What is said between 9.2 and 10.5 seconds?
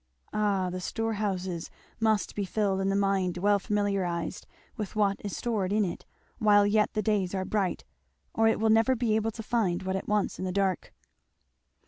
to find what it wants in